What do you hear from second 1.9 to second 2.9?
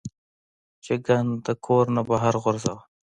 نه بهر غورځوه-